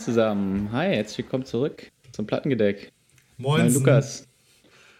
[0.00, 0.72] Moin zusammen.
[0.72, 2.90] Hi, herzlich willkommen zurück zum Plattengedeck.
[3.36, 4.26] Moin, Moin Lukas.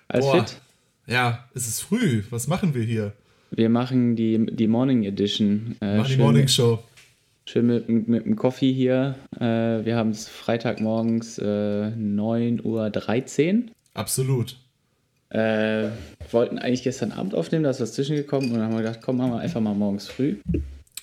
[0.08, 0.44] Alles Boah.
[0.44, 0.60] fit?
[1.06, 2.22] Ja, es ist früh.
[2.28, 3.14] Was machen wir hier?
[3.50, 5.74] Wir machen die, die Morning Edition.
[5.80, 6.80] Äh, machen die Morning Show.
[7.46, 9.14] Schön mit, mit, mit dem Coffee hier.
[9.36, 13.70] Äh, wir haben es Freitagmorgens äh, 9.13 Uhr.
[13.94, 14.58] Absolut.
[15.30, 15.88] Äh,
[16.30, 19.16] wollten eigentlich gestern Abend aufnehmen, da ist was zwischengekommen und dann haben wir gedacht, komm,
[19.16, 20.36] machen wir einfach mal morgens früh.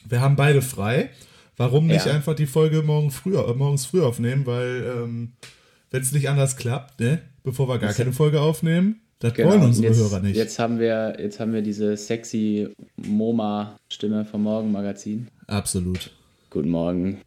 [0.08, 1.09] Wir haben beide frei.
[1.58, 2.14] Warum nicht ja.
[2.14, 4.46] einfach die Folge morgen früh, äh, morgens früh aufnehmen?
[4.46, 5.34] Weil, ähm,
[5.90, 9.50] wenn es nicht anders klappt, ne, bevor wir gar keine Folge aufnehmen, das genau.
[9.50, 10.36] wollen unsere jetzt, Hörer nicht.
[10.36, 15.28] Jetzt haben wir, jetzt haben wir diese sexy MoMA-Stimme vom Morgenmagazin.
[15.48, 16.12] Absolut.
[16.52, 17.22] Guten Morgen.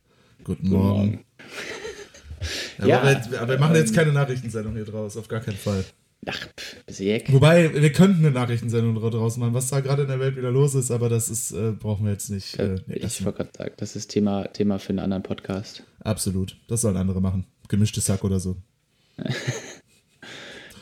[0.44, 1.24] Guten, Guten Morgen.
[2.84, 5.84] Ja, aber, wir, aber wir machen jetzt keine Nachrichtensendung hier draus, auf gar keinen Fall.
[6.26, 6.48] Ach,
[6.88, 7.32] Jeck.
[7.32, 10.74] Wobei, wir könnten eine Nachrichtensendung draus machen, was da gerade in der Welt wieder los
[10.74, 12.58] ist, aber das ist, äh, brauchen wir jetzt nicht.
[12.58, 15.82] Äh, ich wollte gerade sagen, das ist Thema, Thema für einen anderen Podcast.
[16.00, 16.56] Absolut.
[16.68, 17.46] Das sollen andere machen.
[17.68, 18.56] Gemischtes Sack oder so.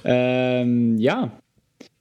[0.05, 1.41] ähm, ja.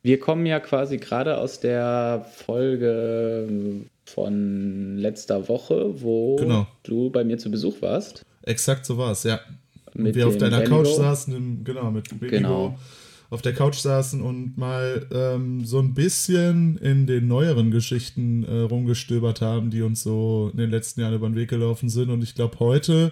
[0.02, 6.66] Wir kommen ja quasi gerade aus der Folge von letzter Woche, wo genau.
[6.83, 8.26] du bei mir zu Besuch warst.
[8.44, 9.42] Exakt so war es, ja.
[9.94, 12.30] Mit wir auf deiner Couch saßen, genau, mit Benigo.
[12.30, 12.78] Genau
[13.30, 18.59] auf der Couch saßen und mal ähm, so ein bisschen in den neueren Geschichten äh,
[18.61, 22.09] rumgestöbert haben, die uns so in den letzten Jahren über den Weg gelaufen sind.
[22.09, 23.11] Und ich glaube, heute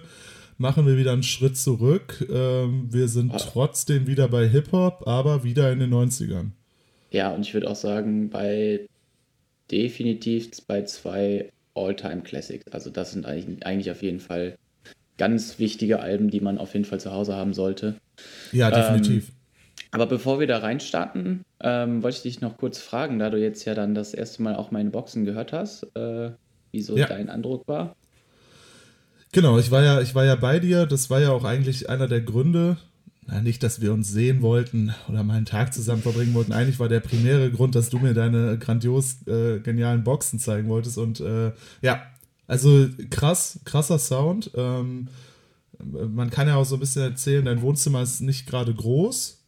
[0.58, 2.26] machen wir wieder einen Schritt zurück.
[2.30, 3.38] Ähm, wir sind ah.
[3.38, 6.50] trotzdem wieder bei Hip-Hop, aber wieder in den 90ern.
[7.10, 8.86] Ja, und ich würde auch sagen, bei
[9.70, 12.64] definitiv bei zwei All-Time-Classics.
[12.72, 14.56] Also das sind eigentlich, eigentlich auf jeden Fall
[15.18, 17.96] ganz wichtige Alben, die man auf jeden Fall zu Hause haben sollte.
[18.52, 19.28] Ja, definitiv.
[19.28, 19.34] Ähm,
[19.90, 23.64] aber bevor wir da reinstarten, ähm, wollte ich dich noch kurz fragen, da du jetzt
[23.64, 26.30] ja dann das erste Mal auch meine Boxen gehört hast, äh,
[26.72, 27.06] wie so ja.
[27.06, 27.96] dein Eindruck war.
[29.32, 30.86] Genau, ich war ja, ich war ja bei dir.
[30.86, 32.78] Das war ja auch eigentlich einer der Gründe.
[33.26, 36.52] Na, nicht, dass wir uns sehen wollten oder mal einen Tag zusammen verbringen wollten.
[36.52, 40.96] Eigentlich war der primäre Grund, dass du mir deine grandios äh, genialen Boxen zeigen wolltest.
[40.96, 41.52] Und äh,
[41.82, 42.02] ja,
[42.46, 44.52] also krass, krasser Sound.
[44.54, 45.08] Ähm,
[45.78, 49.45] man kann ja auch so ein bisschen erzählen, dein Wohnzimmer ist nicht gerade groß,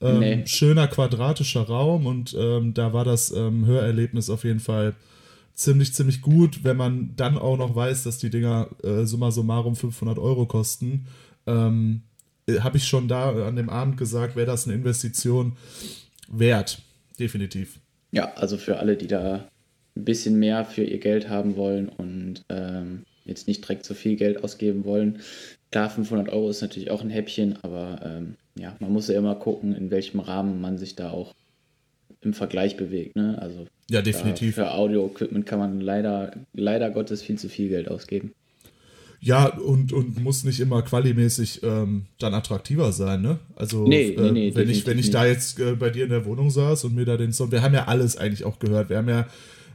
[0.00, 0.46] ähm, nee.
[0.46, 4.94] Schöner quadratischer Raum und ähm, da war das ähm, Hörerlebnis auf jeden Fall
[5.54, 9.74] ziemlich, ziemlich gut, wenn man dann auch noch weiß, dass die Dinger äh, summa summarum
[9.74, 11.06] 500 Euro kosten.
[11.46, 12.02] Ähm,
[12.46, 15.56] äh, Habe ich schon da an dem Abend gesagt, wäre das eine Investition
[16.28, 16.82] wert.
[17.18, 17.80] Definitiv.
[18.12, 19.48] Ja, also für alle, die da
[19.96, 24.16] ein bisschen mehr für ihr Geld haben wollen und ähm, jetzt nicht direkt so viel
[24.16, 25.20] Geld ausgeben wollen.
[25.76, 29.34] Klar, 500 Euro ist natürlich auch ein Häppchen, aber ähm, ja, man muss ja immer
[29.34, 31.34] gucken, in welchem Rahmen man sich da auch
[32.22, 33.14] im Vergleich bewegt.
[33.14, 33.36] Ne?
[33.38, 34.54] Also ja, definitiv.
[34.54, 38.32] Für Audio-Equipment kann man leider, leider Gottes viel zu viel Geld ausgeben.
[39.20, 43.38] Ja, und, und muss nicht immer qualimäßig ähm, dann attraktiver sein, ne?
[43.54, 46.10] Also, nee, äh, nee, nee, wenn, ich, wenn ich da jetzt äh, bei dir in
[46.10, 48.88] der Wohnung saß und mir da den Song, wir haben ja alles eigentlich auch gehört.
[48.88, 49.26] Wir haben ja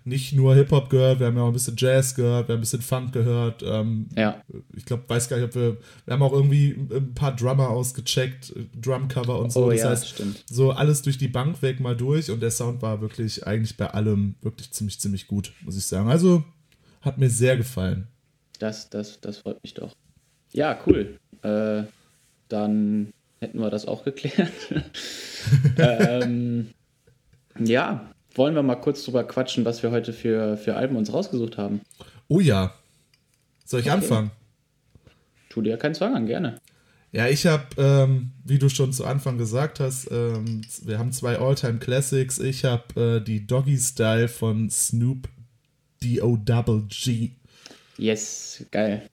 [0.03, 2.61] nicht nur Hip-Hop gehört, wir haben ja auch ein bisschen Jazz gehört, wir haben ein
[2.61, 3.63] bisschen Funk gehört.
[3.63, 4.41] Ähm, ja.
[4.75, 8.53] Ich glaube, weiß gar nicht, ob wir, wir haben auch irgendwie ein paar Drummer ausgecheckt,
[8.79, 9.65] Drumcover und so.
[9.65, 10.43] Oh, das ja, heißt, stimmt.
[10.49, 13.87] so alles durch die Bank weg mal durch und der Sound war wirklich eigentlich bei
[13.87, 16.09] allem wirklich ziemlich, ziemlich gut, muss ich sagen.
[16.09, 16.43] Also
[17.01, 18.07] hat mir sehr gefallen.
[18.59, 19.95] Das, das, das freut mich doch.
[20.53, 21.19] Ja, cool.
[21.41, 21.83] Äh,
[22.47, 24.51] dann hätten wir das auch geklärt.
[25.77, 26.69] ähm,
[27.59, 31.57] ja, wollen wir mal kurz drüber quatschen, was wir heute für, für Alben uns rausgesucht
[31.57, 31.81] haben?
[32.27, 32.73] Oh ja.
[33.65, 33.95] Soll ich okay.
[33.95, 34.31] anfangen?
[35.49, 36.59] Tu dir keinen Zwang an, gerne.
[37.11, 41.37] Ja, ich habe, ähm, wie du schon zu Anfang gesagt hast, ähm, wir haben zwei
[41.37, 45.27] Alltime classics Ich habe äh, die Doggy Style von Snoop
[46.01, 47.31] D-O-Double-G.
[47.97, 49.09] Yes, geil.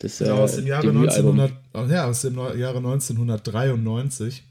[0.00, 1.52] Das, äh, aus, dem Jahre 1900,
[1.88, 4.42] ja, aus dem Jahre 1993.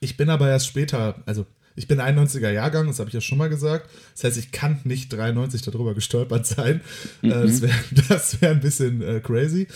[0.00, 1.44] Ich bin aber erst später, also
[1.76, 3.88] ich bin 91er Jahrgang, das habe ich ja schon mal gesagt.
[4.14, 6.80] Das heißt, ich kann nicht 93 darüber gestolpert sein.
[7.22, 7.30] Äh, mhm.
[7.30, 7.72] das wäre
[8.40, 9.66] wär ein bisschen äh, crazy.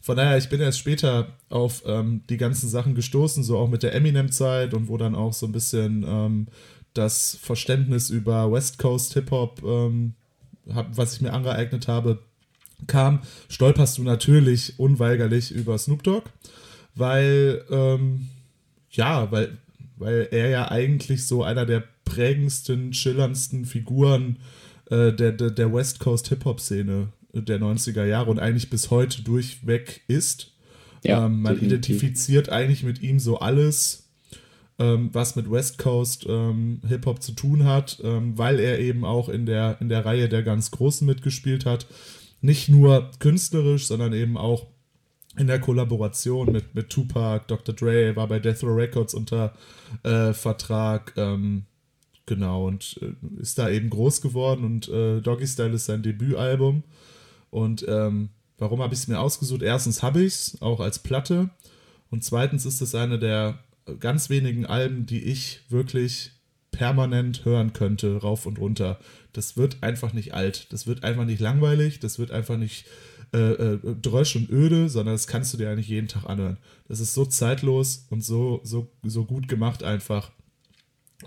[0.00, 3.82] Von daher, ich bin erst später auf ähm, die ganzen Sachen gestoßen, so auch mit
[3.82, 6.46] der Eminem-Zeit und wo dann auch so ein bisschen ähm,
[6.92, 10.14] das Verständnis über West Coast Hip-Hop, ähm,
[10.66, 12.20] was ich mir angeeignet habe,
[12.86, 16.30] kam, stolperst du natürlich unweigerlich über Snoop Dogg,
[16.94, 18.28] weil, ähm,
[18.90, 19.58] ja, weil
[20.04, 24.38] weil er ja eigentlich so einer der prägendsten, schillerndsten Figuren
[24.90, 30.02] äh, der, der, der West Coast Hip-Hop-Szene der 90er Jahre und eigentlich bis heute durchweg
[30.06, 30.52] ist.
[31.02, 31.88] Ja, ähm, man definitiv.
[31.96, 34.10] identifiziert eigentlich mit ihm so alles,
[34.78, 39.30] ähm, was mit West Coast ähm, Hip-Hop zu tun hat, ähm, weil er eben auch
[39.30, 41.86] in der, in der Reihe der ganz Großen mitgespielt hat.
[42.42, 44.66] Nicht nur künstlerisch, sondern eben auch
[45.36, 47.74] in der Kollaboration mit, mit Tupac, Dr.
[47.74, 49.54] Dre, war bei Death Row Records unter
[50.02, 51.12] äh, Vertrag.
[51.16, 51.64] Ähm,
[52.26, 56.84] genau, und äh, ist da eben groß geworden und äh, Doggy Style ist sein Debütalbum.
[57.50, 59.62] Und ähm, warum habe ich es mir ausgesucht?
[59.62, 61.50] Erstens habe ich es, auch als Platte.
[62.10, 63.58] Und zweitens ist es eine der
[64.00, 66.32] ganz wenigen Alben, die ich wirklich
[66.70, 68.98] permanent hören könnte, rauf und runter.
[69.32, 72.86] Das wird einfach nicht alt, das wird einfach nicht langweilig, das wird einfach nicht
[73.34, 76.58] äh, äh, drösch und öde, sondern das kannst du dir eigentlich jeden Tag anhören.
[76.88, 80.30] Das ist so zeitlos und so, so, so gut gemacht einfach,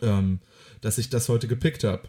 [0.01, 0.39] ähm,
[0.81, 2.03] dass ich das heute gepickt habe.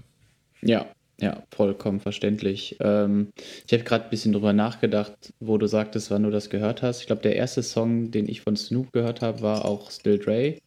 [0.62, 0.86] Ja,
[1.20, 2.76] ja, vollkommen verständlich.
[2.78, 3.32] Ähm,
[3.66, 7.00] ich habe gerade ein bisschen drüber nachgedacht, wo du sagtest, wann du das gehört hast.
[7.00, 10.58] Ich glaube, der erste Song, den ich von Snoop gehört habe, war auch Still Dre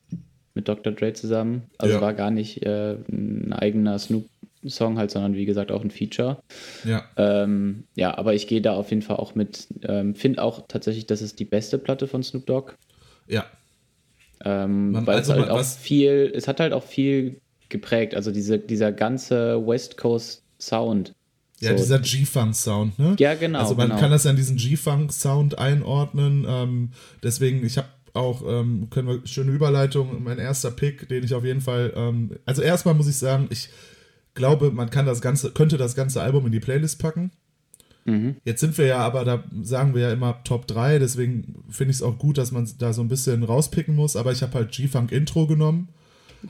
[0.53, 0.91] mit Dr.
[0.91, 1.63] Dre zusammen.
[1.77, 2.01] Also ja.
[2.01, 3.97] war gar nicht äh, ein eigener
[4.61, 6.41] Snoop-Song halt, sondern wie gesagt auch ein Feature.
[6.83, 7.05] Ja.
[7.17, 9.67] Ähm, ja, aber ich gehe da auf jeden Fall auch mit.
[9.83, 12.73] Ähm, Finde auch tatsächlich, das ist die beste Platte von Snoop Dogg.
[13.27, 13.45] Ja.
[14.43, 18.15] Ähm, weil also, es halt auch viel, es hat halt auch viel geprägt.
[18.15, 21.13] Also diese, dieser ganze West Coast Sound.
[21.59, 21.77] Ja, so.
[21.77, 23.15] dieser G-Funk-Sound, ne?
[23.19, 23.59] Ja, genau.
[23.59, 23.99] Also man genau.
[23.99, 26.45] kann das ja in diesen G-Funk-Sound einordnen.
[26.47, 26.89] Ähm,
[27.21, 31.45] deswegen, ich habe auch, ähm, können wir, schöne Überleitung, mein erster Pick, den ich auf
[31.45, 33.69] jeden Fall, ähm, also erstmal muss ich sagen, ich
[34.33, 37.31] glaube, man kann das ganze, könnte das ganze Album in die Playlist packen.
[38.05, 38.37] Mhm.
[38.43, 41.97] Jetzt sind wir ja aber, da sagen wir ja immer Top 3, deswegen finde ich
[41.97, 44.71] es auch gut, dass man da so ein bisschen rauspicken muss, aber ich habe halt
[44.71, 45.89] G-Funk Intro genommen.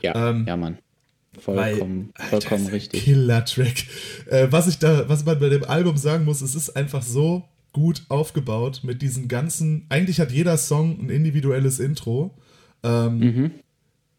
[0.00, 0.78] Ja, ähm, ja, Mann.
[1.38, 3.04] Vollkommen, Weil, vollkommen richtig.
[3.04, 3.86] Killer-Track.
[4.26, 7.44] Äh, was ich da, was man bei dem Album sagen muss, es ist einfach so
[7.72, 9.86] gut aufgebaut mit diesen ganzen.
[9.88, 12.36] Eigentlich hat jeder Song ein individuelles Intro.
[12.82, 13.50] Ähm, mhm.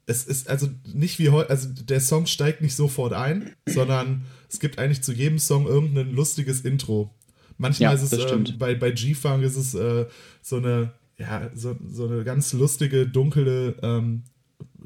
[0.06, 4.60] Es ist also nicht wie heute, also der Song steigt nicht sofort ein, sondern es
[4.60, 7.14] gibt eigentlich zu jedem Song irgendein lustiges Intro.
[7.58, 10.06] Manchmal ja, ist es ähm, bei, bei G-Funk ist es äh,
[10.42, 14.24] so eine, ja, so, so eine ganz lustige, dunkle ähm,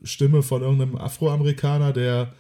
[0.04, 2.34] Stimme von irgendeinem Afroamerikaner, der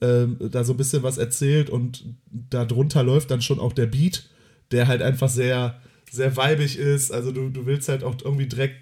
[0.00, 4.28] äh, da so ein bisschen was erzählt und darunter läuft dann schon auch der Beat,
[4.70, 7.12] der halt einfach sehr, sehr weibig ist.
[7.12, 8.76] Also du, du willst halt auch irgendwie direkt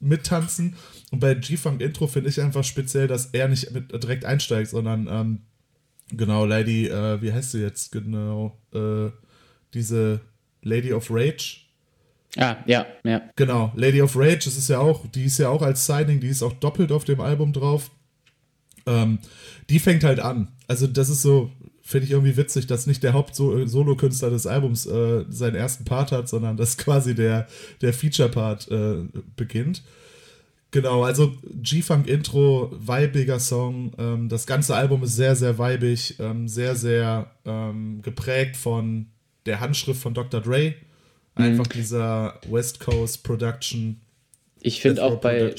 [0.00, 0.76] mittanzen.
[1.10, 5.08] Und bei G-Funk Intro finde ich einfach speziell, dass er nicht mit, direkt einsteigt, sondern
[5.10, 5.38] ähm,
[6.10, 8.58] genau, Lady, äh, wie heißt sie jetzt genau?
[8.74, 9.10] Äh,
[9.74, 10.20] diese
[10.62, 11.66] Lady of Rage
[12.36, 13.22] Ah, ja, ja.
[13.34, 16.28] Genau, Lady of Rage, das ist ja auch, die ist ja auch als Signing, die
[16.28, 17.90] ist auch doppelt auf dem Album drauf.
[18.84, 19.18] Ähm,
[19.70, 20.48] die fängt halt an.
[20.68, 21.50] Also, das ist so,
[21.86, 26.28] finde ich irgendwie witzig, dass nicht der Haupt-Solo-Künstler des Albums äh, seinen ersten Part hat,
[26.28, 27.46] sondern dass quasi der,
[27.80, 29.04] der Feature-Part äh,
[29.36, 29.82] beginnt.
[30.72, 33.92] Genau, also G-Funk Intro, weibiger Song.
[33.98, 39.06] Ähm, das ganze Album ist sehr, sehr weibig, ähm, sehr, sehr ähm, geprägt von
[39.46, 40.40] der Handschrift von Dr.
[40.40, 40.74] Dre.
[41.36, 41.72] Einfach mhm.
[41.72, 44.00] dieser West Coast Production.
[44.60, 45.54] Ich finde auch bei,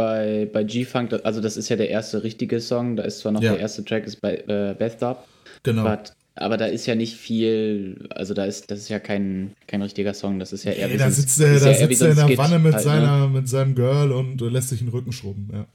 [0.00, 3.42] bei, bei G-Funk, also das ist ja der erste richtige Song, da ist zwar noch
[3.42, 3.52] ja.
[3.52, 5.26] der erste Track ist bei äh, Bathtub.
[5.62, 5.84] Genau.
[5.84, 9.82] But, aber da ist ja nicht viel, also da ist, das ist ja kein, kein
[9.82, 12.38] richtiger Song, das ist ja eher wie Da sitzt er, da sitzt er in der
[12.38, 13.28] Wanne mit, halt, seiner, ne?
[13.28, 15.66] mit seinem Girl und lässt sich den Rücken schrubben, ja.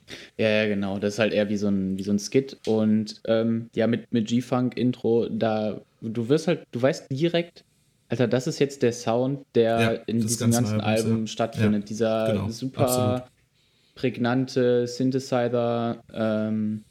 [0.43, 3.21] Ja, ja, genau, das ist halt eher wie so ein, wie so ein Skit und
[3.27, 7.63] ähm, ja, mit, mit G-Funk-Intro, da, du wirst halt, du weißt direkt,
[8.07, 11.27] Alter, das ist jetzt der Sound, der ja, in diesem ganzen Album, Album ja.
[11.27, 11.89] stattfindet.
[11.89, 13.34] Dieser genau, super absolut.
[13.95, 16.83] Prägnante Synthesizer, ähm,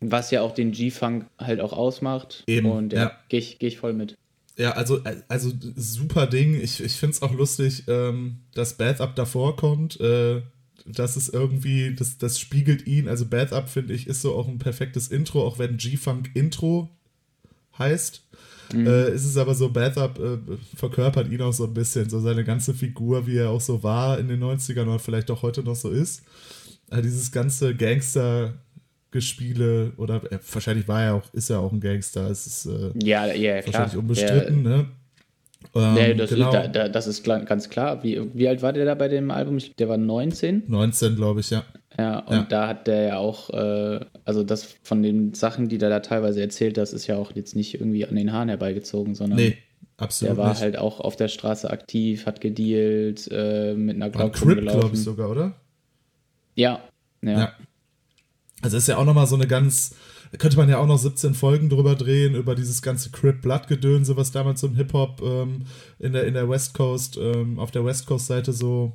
[0.00, 2.42] was ja auch den G-Funk halt auch ausmacht.
[2.46, 4.16] Eben, Und ja, gehe ich, geh ich voll mit.
[4.56, 6.60] Ja, also, also super Ding.
[6.60, 10.00] Ich, ich finde es auch lustig, ähm, dass Bath Up davor kommt.
[10.00, 10.42] Äh,
[10.84, 13.08] das ist irgendwie, das, das spiegelt ihn.
[13.08, 16.90] Also Bath Up, finde ich, ist so auch ein perfektes Intro, auch wenn G-Funk Intro
[17.78, 18.24] heißt.
[18.72, 18.86] Mhm.
[18.86, 20.38] Äh, ist es aber so, Bath Up äh,
[20.74, 24.18] verkörpert ihn auch so ein bisschen, so seine ganze Figur, wie er auch so war
[24.18, 26.22] in den 90ern und vielleicht auch heute noch so ist.
[26.90, 28.54] Also dieses ganze Gangster-
[29.12, 32.30] Gespiele oder äh, wahrscheinlich war er auch, ist er auch ein Gangster.
[32.30, 33.96] Es ist äh, ja, ja, wahrscheinlich klar.
[33.98, 34.86] unbestritten, der, ne?
[35.74, 36.48] Ähm, nee, das, genau.
[36.48, 38.02] ist, da, das ist ganz klar.
[38.02, 39.58] Wie, wie alt war der da bei dem Album?
[39.78, 40.64] Der war 19?
[40.66, 41.64] 19, glaube ich, ja.
[41.98, 42.42] Ja, und ja.
[42.44, 46.40] da hat der ja auch, äh, also das von den Sachen, die der da teilweise
[46.40, 49.58] erzählt, das ist ja auch jetzt nicht irgendwie an den Haaren herbeigezogen, sondern nee,
[49.98, 50.62] absolut der war nicht.
[50.62, 55.30] halt auch auf der Straße aktiv, hat gedealt, äh, mit einer Glock glaube ich sogar,
[55.30, 55.54] oder?
[56.54, 56.80] Ja,
[57.22, 57.38] ja.
[57.38, 57.52] ja.
[58.62, 59.96] Also ist ja auch nochmal so eine ganz,
[60.30, 64.30] da könnte man ja auch noch 17 Folgen drüber drehen, über dieses ganze Crip-Blood-Gedönse, was
[64.30, 65.64] damals im Hip-Hop ähm,
[65.98, 68.92] in, der, in der West Coast, ähm, auf der West Coast-Seite so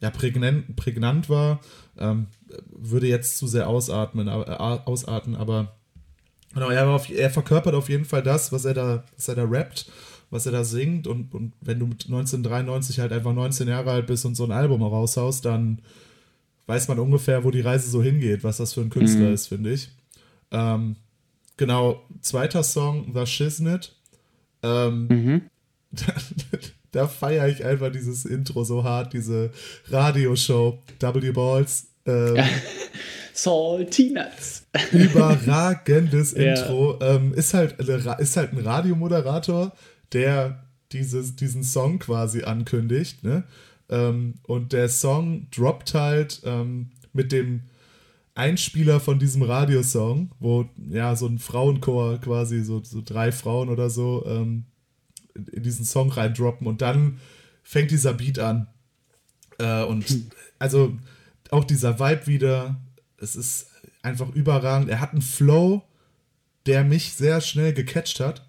[0.00, 1.60] ja, prägnant, prägnant war.
[1.98, 2.26] Ähm,
[2.68, 5.76] würde jetzt zu sehr ausatmen, äh, ausarten, aber
[6.52, 9.44] genau, er, auf, er, verkörpert auf jeden Fall das, was er da, was er da
[9.44, 9.86] rappt.
[10.30, 11.06] was er da singt.
[11.06, 14.50] Und, und wenn du mit 1993 halt einfach 19 Jahre alt bist und so ein
[14.50, 15.80] Album raushaust, dann
[16.66, 19.34] weiß man ungefähr, wo die Reise so hingeht, was das für ein Künstler mhm.
[19.34, 19.90] ist, finde ich.
[20.50, 20.96] Ähm,
[21.56, 23.94] genau, zweiter Song, The Shiznit.
[24.62, 25.42] Ähm, mhm.
[26.94, 29.50] da, feiere ich einfach dieses Intro so hart, diese
[29.88, 31.86] Radioshow, W Balls.
[32.06, 32.36] Ähm,
[33.32, 34.66] Salty Nuts.
[34.92, 36.98] Überragendes Intro.
[37.00, 39.72] Ähm, ist, halt, ist halt ein Radiomoderator,
[40.12, 43.24] der dieses, diesen Song quasi ankündigt.
[43.24, 43.44] Ne?
[43.88, 47.62] Ähm, und der Song droppt halt ähm, mit dem
[48.36, 53.90] Einspieler von diesem Radiosong, wo ja so ein Frauenchor quasi, so, so drei Frauen oder
[53.90, 54.64] so, ähm,
[55.34, 57.20] in diesen Song reindroppen und dann
[57.62, 58.68] fängt dieser Beat an.
[59.58, 60.30] Äh, und hm.
[60.58, 60.96] also
[61.50, 62.80] auch dieser Vibe wieder,
[63.18, 63.68] es ist
[64.02, 64.90] einfach überragend.
[64.90, 65.82] Er hat einen Flow,
[66.66, 68.46] der mich sehr schnell gecatcht hat.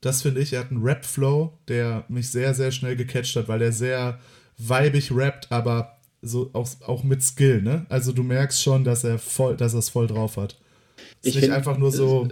[0.00, 0.52] Das finde ich.
[0.52, 4.20] Er hat einen Rap-Flow, der mich sehr, sehr schnell gecatcht hat, weil er sehr
[4.56, 7.86] weibig rappt, aber so auch, auch mit Skill, ne?
[7.88, 10.58] Also du merkst schon, dass er voll, dass er es voll drauf hat.
[11.22, 12.28] Ist ich nicht find, einfach nur so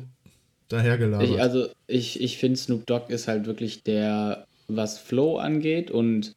[0.68, 1.28] dahergelabert.
[1.28, 6.35] Ich, also ich, ich finde Snoop Dogg ist halt wirklich der, was Flow angeht und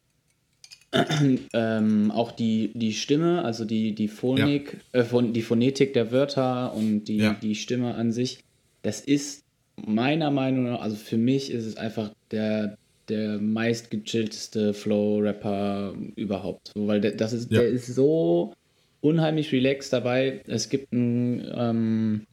[1.52, 5.02] ähm, auch die, die Stimme, also die, die Phonik, ja.
[5.02, 7.36] äh, die Phonetik der Wörter und die, ja.
[7.40, 8.44] die Stimme an sich,
[8.82, 9.44] das ist
[9.76, 12.76] meiner Meinung nach, also für mich ist es einfach der,
[13.08, 16.72] der meist gechillteste Flow-Rapper überhaupt.
[16.74, 17.60] Weil der, das ist, ja.
[17.60, 18.54] der ist so
[19.00, 20.42] unheimlich relaxed dabei.
[20.46, 22.26] Es gibt ein, ähm,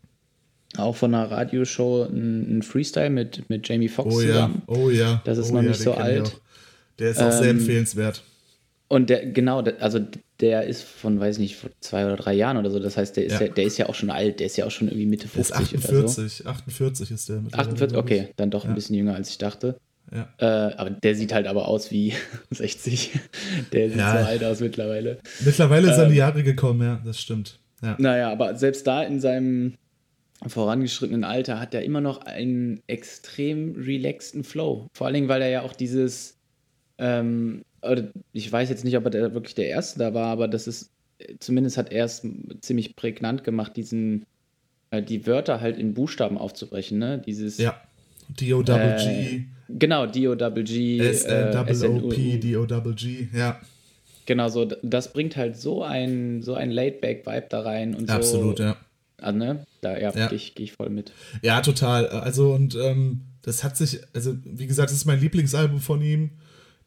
[0.79, 4.61] auch von einer Radioshow ein, Freestyle mit, mit Jamie Foxx oh, zusammen.
[4.67, 4.75] Ja.
[4.75, 5.21] Oh ja.
[5.25, 6.39] Das ist oh, noch nicht so alt.
[6.99, 8.23] Der ist auch ähm, sehr empfehlenswert.
[8.89, 9.99] Und der, genau, also
[10.39, 12.79] der ist von, weiß nicht, vor zwei oder drei Jahren oder so.
[12.79, 14.65] Das heißt, der ist ja, ja der ist ja auch schon alt, der ist ja
[14.65, 16.49] auch schon irgendwie Mitte 50 der ist 48, oder so.
[16.49, 17.43] 48 ist der.
[17.51, 19.77] 48, okay, dann doch ein bisschen jünger, als ich dachte.
[20.13, 20.29] Ja.
[20.37, 22.13] Äh, aber der sieht halt aber aus wie
[22.51, 23.11] 60.
[23.73, 24.21] Der sieht ja.
[24.21, 25.19] so alt aus mittlerweile.
[25.43, 27.59] Mittlerweile ist er in die ähm, Jahre gekommen, ja, das stimmt.
[27.83, 27.95] Ja.
[27.99, 29.73] Naja, aber selbst da in seinem
[30.45, 34.87] vorangeschrittenen Alter hat er immer noch einen extrem relaxten Flow.
[34.93, 36.37] Vor allen Dingen, weil er ja auch dieses,
[36.99, 37.63] ähm,
[38.33, 40.91] ich weiß jetzt nicht, ob er wirklich der Erste da war, aber das ist,
[41.39, 42.25] zumindest hat er es
[42.61, 44.25] ziemlich prägnant gemacht, diesen,
[44.91, 47.21] äh, die Wörter halt in Buchstaben aufzubrechen, ne?
[47.25, 47.57] Dieses.
[47.57, 47.81] Ja.
[48.29, 49.37] D-O-Double-G.
[49.37, 50.99] Äh, genau, D-O-Double-G.
[50.99, 53.59] S-N-O-P, D-O-Double-G, ja.
[54.25, 58.63] Genau, so, das bringt halt so ein, so ein Laid-Back-Vibe da rein und Absolut, so.
[58.63, 58.77] ja.
[59.19, 59.65] Also, ne?
[59.81, 60.27] Da ja, ja.
[60.27, 61.11] gehe ich, geh ich voll mit.
[61.41, 62.07] Ja, total.
[62.07, 66.31] Also, und ähm, das hat sich, also, wie gesagt, das ist mein Lieblingsalbum von ihm.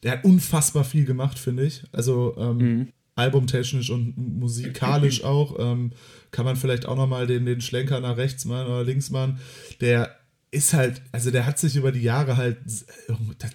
[0.02, 1.85] Der hat unfassbar viel gemacht, finde ich.
[1.92, 2.88] Also, ähm, mhm.
[3.14, 5.56] albumtechnisch und musikalisch auch.
[5.59, 5.92] Ähm,
[6.30, 9.38] kann man vielleicht auch nochmal den, den Schlenker nach rechts machen oder links machen.
[9.80, 10.16] Der
[10.52, 12.59] ist halt, also der hat sich über die Jahre halt,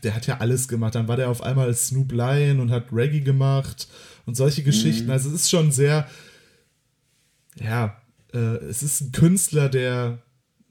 [0.04, 0.96] der hat ja alles gemacht.
[0.96, 3.88] Dann war der auf einmal Snoop Lion und hat Reggae gemacht
[4.26, 5.06] und solche Geschichten.
[5.06, 5.12] Mhm.
[5.12, 6.08] Also es ist schon sehr,
[7.60, 8.05] ja, äh,
[8.40, 10.20] es ist ein Künstler, der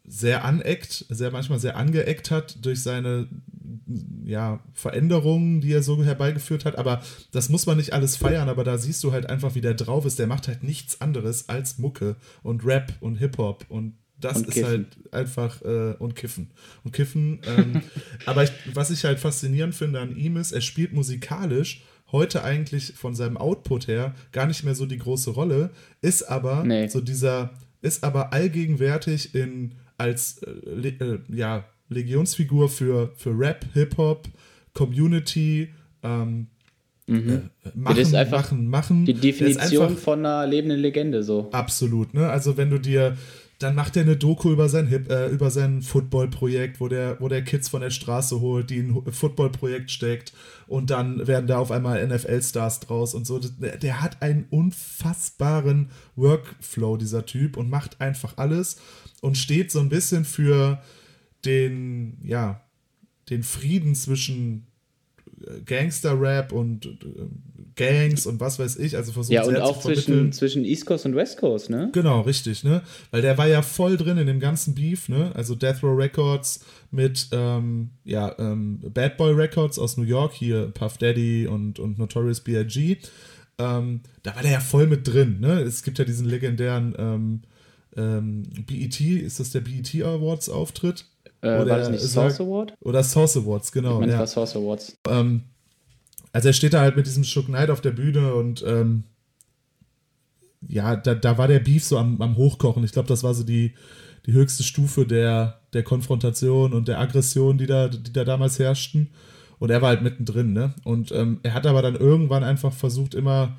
[0.06, 3.28] sehr aneckt, sehr manchmal sehr angeeckt hat durch seine
[4.24, 6.76] ja, Veränderungen, die er so herbeigeführt hat.
[6.76, 7.02] Aber
[7.32, 10.04] das muss man nicht alles feiern, aber da siehst du halt einfach, wie der drauf
[10.04, 10.18] ist.
[10.18, 14.54] Der macht halt nichts anderes als Mucke und Rap und Hip-Hop und das und ist
[14.54, 14.68] kiffen.
[14.68, 16.50] halt einfach äh, und kiffen.
[16.82, 17.40] Und kiffen.
[17.46, 17.82] Ähm,
[18.26, 21.82] aber ich, was ich halt faszinierend finde an ihm ist, er spielt musikalisch
[22.14, 26.62] heute eigentlich von seinem Output her gar nicht mehr so die große Rolle, ist aber
[26.62, 26.86] nee.
[26.86, 27.50] so dieser,
[27.82, 34.28] ist aber allgegenwärtig in als äh, äh, ja, Legionsfigur für, für Rap, Hip-Hop,
[34.72, 35.68] Community,
[36.02, 36.46] ähm,
[37.06, 37.50] Mhm.
[37.64, 39.04] Äh, machen, das ist einfach machen, machen.
[39.04, 41.50] Die Definition einfach, von einer lebenden Legende so.
[41.52, 42.30] Absolut, ne?
[42.30, 43.18] Also wenn du dir
[43.64, 47.28] dann macht er eine Doku über sein Hip, äh, über sein Football-Projekt, wo der, wo
[47.28, 50.34] der Kids von der Straße holt, die ein Football-Projekt steckt
[50.66, 53.38] und dann werden da auf einmal NFL-Stars draus und so.
[53.38, 58.76] Der, hat einen unfassbaren Workflow, dieser Typ, und macht einfach alles
[59.22, 60.82] und steht so ein bisschen für
[61.46, 62.60] den, ja,
[63.30, 64.66] den Frieden zwischen
[65.64, 70.64] Gangster-Rap und äh, Gangs und was weiß ich, also versucht Ja, und auch zwischen, zwischen
[70.64, 71.90] East Coast und West Coast, ne?
[71.92, 72.82] Genau, richtig, ne?
[73.10, 75.32] Weil der war ja voll drin in dem ganzen Beef, ne?
[75.34, 80.70] Also Death Row Records mit, ähm, ja, ähm, Bad Boy Records aus New York, hier
[80.72, 82.98] Puff Daddy und, und Notorious B.I.G.
[83.58, 85.60] Ähm, da war der ja voll mit drin, ne?
[85.60, 87.42] Es gibt ja diesen legendären ähm,
[87.96, 91.06] ähm, BET, ist das der BET Awards Auftritt?
[91.40, 92.74] Äh, oder war das nicht Source Award?
[92.80, 93.94] Oder Source Awards, genau.
[93.94, 94.26] Ich meine, ja.
[94.26, 94.96] Source Awards.
[95.08, 95.42] Ähm,
[96.34, 99.04] also er steht da halt mit diesem Shook Knight auf der Bühne und ähm,
[100.66, 102.82] ja, da, da war der Beef so am, am Hochkochen.
[102.82, 103.74] Ich glaube, das war so die,
[104.26, 109.10] die höchste Stufe der, der Konfrontation und der Aggression, die da, die da damals herrschten.
[109.60, 110.74] Und er war halt mittendrin, ne?
[110.82, 113.56] Und ähm, er hat aber dann irgendwann einfach versucht, immer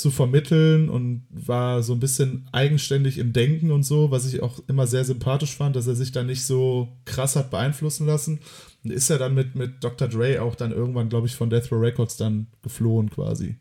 [0.00, 4.60] zu vermitteln und war so ein bisschen eigenständig im Denken und so, was ich auch
[4.68, 8.40] immer sehr sympathisch fand, dass er sich da nicht so krass hat beeinflussen lassen.
[8.82, 10.08] Und ist er dann mit, mit Dr.
[10.08, 13.56] Dre auch dann irgendwann, glaube ich, von Death Row Records dann geflohen quasi.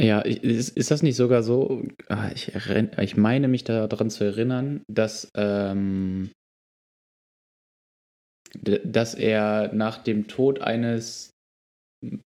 [0.00, 1.82] Ja, ist, ist das nicht sogar so?
[2.08, 6.30] Ah, ich, ich meine mich daran zu erinnern, dass, ähm,
[8.60, 11.31] dass er nach dem Tod eines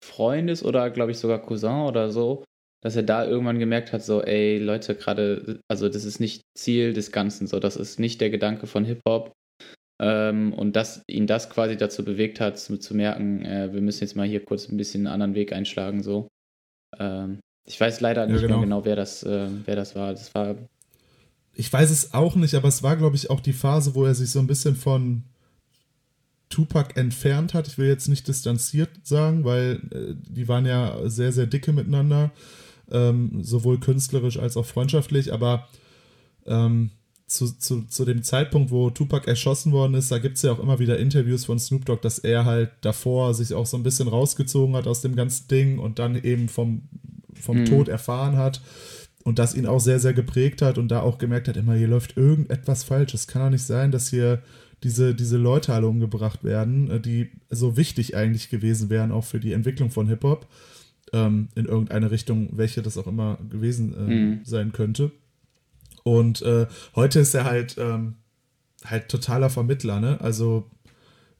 [0.04, 2.44] Freundes oder glaube ich sogar Cousin oder so,
[2.82, 6.94] dass er da irgendwann gemerkt hat, so, ey, Leute, gerade, also das ist nicht Ziel
[6.94, 9.32] des Ganzen, so, das ist nicht der Gedanke von Hip-Hop.
[10.02, 14.04] Ähm, und dass ihn das quasi dazu bewegt hat, zu, zu merken, äh, wir müssen
[14.04, 16.28] jetzt mal hier kurz ein bisschen einen anderen Weg einschlagen, so.
[16.98, 18.58] Ähm, ich weiß leider nicht ja, genau.
[18.58, 20.12] mehr genau, wer das, äh, wer das war.
[20.12, 20.56] Das war.
[21.54, 24.16] Ich weiß es auch nicht, aber es war, glaube ich, auch die Phase, wo er
[24.16, 25.24] sich so ein bisschen von
[26.52, 27.68] Tupac entfernt hat.
[27.68, 32.32] Ich will jetzt nicht distanziert sagen, weil äh, die waren ja sehr, sehr dicke miteinander,
[32.92, 35.68] ähm, sowohl künstlerisch als auch freundschaftlich, aber
[36.46, 36.92] ähm,
[37.26, 40.60] zu, zu, zu dem Zeitpunkt, wo Tupac erschossen worden ist, da gibt es ja auch
[40.60, 44.10] immer wieder Interviews von Snoop Dogg, dass er halt davor sich auch so ein bisschen
[44.10, 46.84] rausgezogen hat aus dem ganzen Ding und dann eben vom,
[47.34, 47.66] vom mhm.
[47.66, 48.62] Tod erfahren hat
[49.24, 51.88] und das ihn auch sehr, sehr geprägt hat und da auch gemerkt hat, immer hier
[51.88, 53.14] läuft irgendetwas falsch.
[53.14, 54.42] Es kann doch nicht sein, dass hier
[54.84, 59.40] diese, diese Leute alle umgebracht werden, äh, die so wichtig eigentlich gewesen wären, auch für
[59.40, 60.48] die Entwicklung von Hip-Hop,
[61.14, 64.40] ähm, in irgendeine Richtung, welche das auch immer gewesen äh, mhm.
[64.44, 65.12] sein könnte.
[66.04, 68.16] Und äh, heute ist er halt, ähm,
[68.86, 70.20] halt totaler Vermittler, ne?
[70.20, 70.70] Also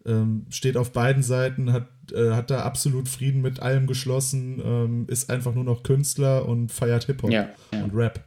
[0.06, 5.06] ähm, steht auf beiden Seiten, hat, äh, hat da absolut Frieden mit allem geschlossen, ähm,
[5.08, 7.84] ist einfach nur noch Künstler und feiert Hip-Hop ja, ja.
[7.84, 8.24] und Rap.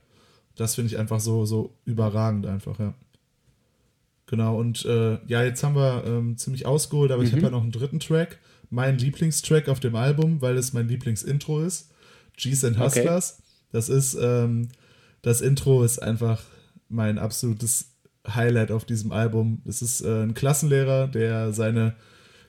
[0.57, 2.95] Das finde ich einfach so, so überragend einfach, ja.
[4.27, 7.29] Genau, und äh, ja, jetzt haben wir ähm, ziemlich ausgeholt, aber mhm.
[7.29, 8.39] ich habe ja noch einen dritten Track.
[8.71, 11.91] Mein Lieblingstrack auf dem Album, weil es mein Lieblingsintro ist.
[12.37, 13.35] G's and Hustlers.
[13.35, 13.43] Okay.
[13.73, 14.69] Das ist, ähm,
[15.23, 16.43] das Intro ist einfach
[16.89, 17.91] mein absolutes
[18.27, 19.63] Highlight auf diesem Album.
[19.67, 21.95] Es ist äh, ein Klassenlehrer, der seine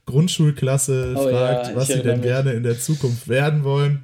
[0.05, 2.27] Grundschulklasse oh, fragt, ja, was sie denn mich.
[2.27, 4.03] gerne in der Zukunft werden wollen.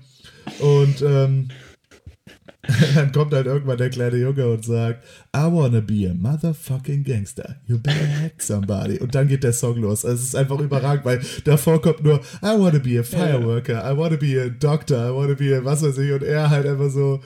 [0.59, 1.49] Und ähm,
[2.95, 5.03] dann kommt halt irgendwann der kleine Junge und sagt,
[5.35, 7.55] I wanna be a motherfucking gangster.
[7.67, 8.99] You better hack somebody.
[8.99, 10.05] Und dann geht der Song los.
[10.05, 13.97] Also es ist einfach überragend, weil davor kommt nur, I wanna be a fireworker, I
[13.97, 16.11] wanna be a doctor, I wanna be a was weiß ich.
[16.11, 17.19] Und er halt einfach so,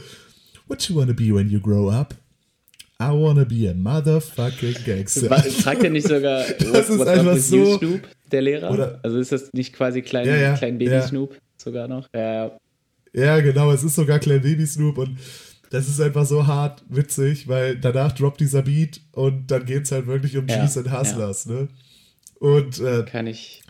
[0.68, 2.16] what you wanna be when you grow up?
[3.02, 5.30] I wanna be a motherfucking gangster.
[5.38, 8.72] Fragt er nicht sogar, das ist einfach so, Snoop, der Lehrer?
[8.72, 11.02] Oder, also ist das nicht quasi klein, ja, ja, klein Baby ja.
[11.02, 12.08] Snoop sogar noch?
[12.16, 12.58] Ja,
[13.16, 13.40] ja.
[13.40, 15.18] Genau, es ist sogar Klein Baby Snoop und
[15.70, 19.92] das ist einfach so hart witzig, weil danach droppt dieser Beat und dann geht es
[19.92, 21.54] halt wirklich um ja, G's and Hustlers, ja.
[21.54, 21.68] ne?
[22.40, 23.62] Und äh, kann ich.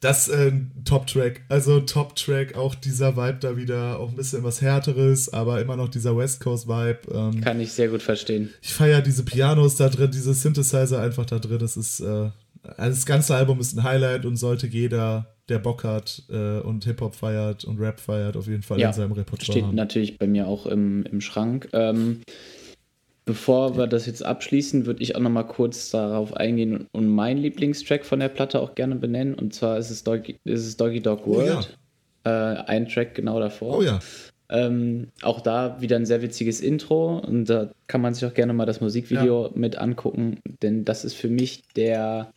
[0.00, 0.52] Das äh,
[0.84, 5.76] Top-Track, also Top-Track, auch dieser Vibe da wieder, auch ein bisschen was Härteres, aber immer
[5.76, 7.00] noch dieser West Coast-Vibe.
[7.12, 8.48] Ähm, kann ich sehr gut verstehen.
[8.62, 11.58] Ich feiere diese Pianos da drin, diese Synthesizer einfach da drin.
[11.58, 12.30] Das ist, äh,
[12.62, 16.84] also das ganze Album ist ein Highlight und sollte jeder der Bock hat äh, und
[16.84, 19.52] Hip-Hop feiert und Rap feiert, auf jeden Fall ja, in seinem Repertoire.
[19.52, 19.74] Steht haben.
[19.74, 21.68] natürlich bei mir auch im, im Schrank.
[21.72, 22.22] Ähm,
[23.24, 27.38] bevor wir das jetzt abschließen, würde ich auch noch mal kurz darauf eingehen und meinen
[27.38, 29.34] Lieblingstrack von der Platte auch gerne benennen.
[29.34, 31.76] Und zwar ist es Doggy, ist es Doggy Dog World.
[32.24, 32.52] Oh, ja.
[32.52, 33.78] äh, ein Track genau davor.
[33.78, 33.98] Oh ja.
[34.48, 38.52] Ähm, auch da wieder ein sehr witziges Intro und da kann man sich auch gerne
[38.52, 39.50] mal das Musikvideo ja.
[39.54, 42.32] mit angucken, denn das ist für mich der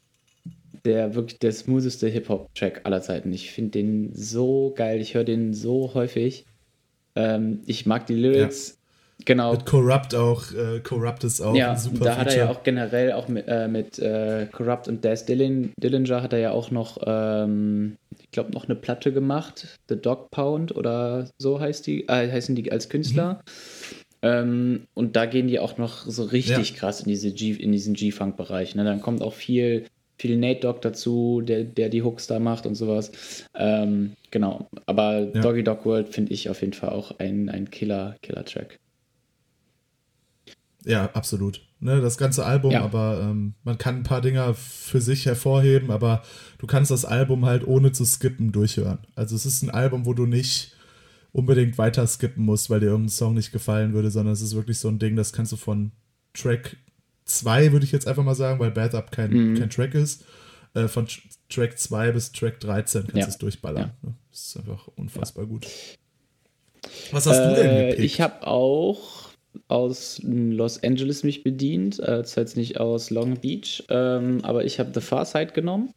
[0.86, 3.32] der wirklich der smootheste Hip-Hop-Track aller Zeiten.
[3.32, 6.46] Ich finde den so geil, ich höre den so häufig.
[7.16, 8.70] Ähm, ich mag die Lyrics.
[8.70, 8.76] Ja.
[9.26, 9.52] Genau.
[9.54, 12.64] Mit Corrupt auch, äh, Corrupt ist auch ja, ein super da hat er ja auch
[12.64, 16.98] generell auch mit, äh, mit äh, Corrupt und Daz Dillinger hat er ja auch noch,
[17.06, 19.80] ähm, ich glaube, noch eine Platte gemacht.
[19.88, 23.36] The Dog Pound oder so heißt die, äh, heißen die als Künstler.
[23.36, 23.40] Mhm.
[24.24, 26.76] Ähm, und da gehen die auch noch so richtig ja.
[26.78, 28.74] krass in, diese G, in diesen G-Funk-Bereich.
[28.74, 28.86] Ne?
[28.86, 29.86] Dann kommt auch viel
[30.18, 33.46] viel Nate Dogg dazu, der, der die Hooks da macht und sowas.
[33.56, 34.70] Ähm, genau.
[34.86, 35.42] Aber ja.
[35.42, 38.80] Doggy Dog World finde ich auf jeden Fall auch ein, ein Killer, Killer-Track.
[40.86, 41.62] Ja, absolut.
[41.80, 42.82] Ne, das ganze Album, ja.
[42.82, 46.24] aber ähm, man kann ein paar Dinger für sich hervorheben, aber
[46.58, 49.00] du kannst das Album halt ohne zu skippen durchhören.
[49.16, 50.78] Also es ist ein Album, wo du nicht
[51.34, 54.78] unbedingt weiter skippen musst, weil dir irgendein Song nicht gefallen würde, sondern es ist wirklich
[54.78, 55.92] so ein Ding, das kannst du von
[56.34, 56.78] Track
[57.26, 59.60] 2, würde ich jetzt einfach mal sagen, weil Bad Up kein, mhm.
[59.60, 60.24] kein Track ist.
[60.74, 61.08] Äh, von
[61.50, 63.28] Track 2 bis Track 13 kannst du ja.
[63.28, 63.92] es durchballern.
[64.02, 64.10] Ja.
[64.10, 64.16] Ne?
[64.32, 65.50] Das ist einfach unfassbar ja.
[65.50, 65.68] gut.
[67.12, 68.06] Was hast äh, du denn gepickt?
[68.06, 69.30] Ich habe auch
[69.68, 74.80] aus Los Angeles mich bedient, äh, zwar jetzt nicht aus Long Beach, ähm, aber ich
[74.80, 75.94] habe The Far Side genommen.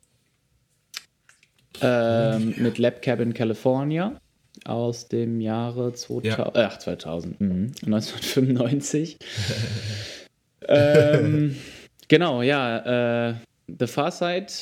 [1.80, 2.54] Ähm.
[2.58, 4.20] Mit Lab Cabin California
[4.64, 6.52] aus dem Jahre 2000, ja.
[6.54, 7.48] äh, ach, 2000, mh,
[7.86, 9.18] 1995.
[10.68, 11.56] ähm,
[12.08, 13.30] genau, ja.
[13.30, 13.34] Äh,
[13.78, 14.52] The Far Side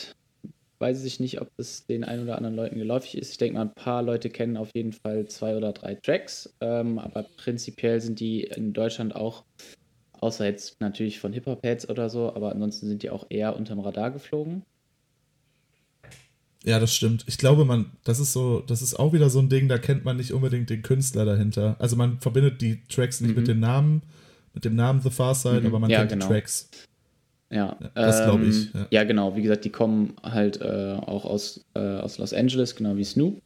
[0.78, 3.30] weiß ich nicht, ob es den ein oder anderen Leuten geläufig ist.
[3.30, 6.98] Ich denke mal, ein paar Leute kennen auf jeden Fall zwei oder drei Tracks, ähm,
[6.98, 9.44] aber prinzipiell sind die in Deutschland auch,
[10.20, 14.10] außer jetzt natürlich von Hip-Hop-Heads oder so, aber ansonsten sind die auch eher unterm Radar
[14.10, 14.62] geflogen.
[16.64, 17.24] Ja, das stimmt.
[17.28, 20.04] Ich glaube, man, das ist so, das ist auch wieder so ein Ding, da kennt
[20.04, 21.76] man nicht unbedingt den Künstler dahinter.
[21.78, 23.36] Also man verbindet die Tracks nicht mhm.
[23.36, 24.02] mit dem Namen,
[24.54, 25.66] mit dem Namen The Far Side, mhm.
[25.66, 26.26] aber man ja, kennt genau.
[26.26, 26.70] die Tracks.
[27.50, 28.74] Ja, das ähm, glaube ich.
[28.74, 28.86] Ja.
[28.90, 29.04] ja.
[29.04, 29.36] genau.
[29.36, 33.40] Wie gesagt, die kommen halt äh, auch aus, äh, aus Los Angeles, genau wie Snoop,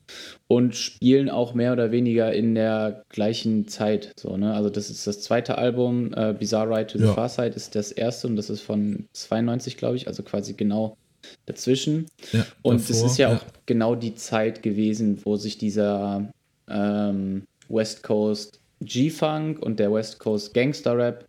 [0.46, 4.12] und spielen auch mehr oder weniger in der gleichen Zeit.
[4.18, 4.54] So, ne?
[4.54, 6.14] Also, das ist das zweite Album.
[6.14, 7.12] Äh, Bizarre Ride to the ja.
[7.12, 10.96] Far Side ist das erste und das ist von 92, glaube ich, also quasi genau
[11.44, 12.06] dazwischen.
[12.32, 16.30] Ja, und es ist ja, auch genau die Zeit gewesen, wo sich dieser
[16.68, 21.26] ähm, West Coast G-Funk und der West Coast Gangster Rap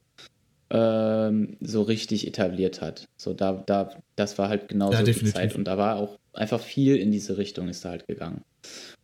[0.72, 3.06] ähm, so richtig etabliert hat.
[3.18, 5.56] So, da, da, das war halt genau ja, so die Zeit.
[5.56, 8.42] Und da war auch einfach viel in diese Richtung ist da halt gegangen.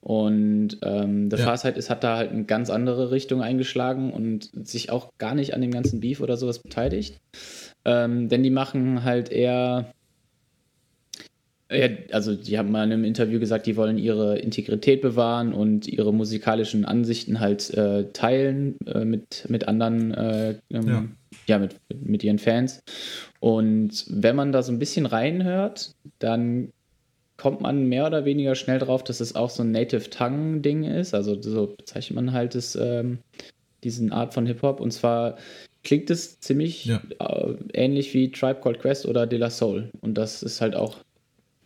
[0.02, 1.46] Und ähm, The ja.
[1.46, 5.54] Farsight ist, hat da halt eine ganz andere Richtung eingeschlagen und sich auch gar nicht
[5.54, 7.18] an dem ganzen Beef oder sowas beteiligt.
[7.84, 9.92] Ähm, denn die machen halt eher
[11.72, 15.88] ja, also die haben mal in einem Interview gesagt, die wollen ihre Integrität bewahren und
[15.88, 21.06] ihre musikalischen Ansichten halt äh, teilen äh, mit, mit anderen, äh, ähm, ja,
[21.48, 22.82] ja mit, mit ihren Fans.
[23.40, 26.72] Und wenn man da so ein bisschen reinhört, dann
[27.38, 31.16] kommt man mehr oder weniger schnell drauf, dass es auch so ein Native Tongue-Ding ist.
[31.16, 33.20] Also so bezeichnet man halt das, ähm,
[33.84, 34.80] diesen Art von Hip-Hop.
[34.80, 35.38] Und zwar
[35.84, 37.02] klingt es ziemlich ja.
[37.20, 39.90] Äh, ähnlich wie Tribe Called Quest oder De La Soul.
[40.02, 40.98] Und das ist halt auch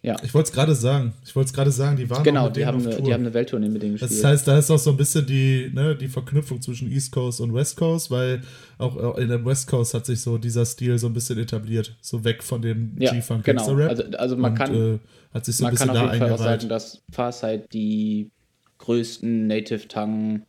[0.01, 0.15] ja.
[0.23, 1.13] Ich wollte es gerade sagen.
[1.25, 3.67] Ich wollte es gerade sagen, die waren genau, die haben, eine, die haben eine Welttournee
[3.67, 4.12] mit denen gespielt.
[4.12, 7.41] Das heißt, da ist auch so ein bisschen die, ne, die Verknüpfung zwischen East Coast
[7.41, 8.41] und West Coast, weil
[8.77, 12.23] auch in der West Coast hat sich so dieser Stil so ein bisschen etabliert, so
[12.23, 13.73] weg von dem ja, G-Funk genau.
[13.73, 13.89] Rap.
[13.89, 14.99] Also, also man und, kann, äh,
[15.33, 18.31] hat sich so ein bisschen kann auf jeden Fall auch sagen, dass Farsight die
[18.77, 20.41] größten Native Tongue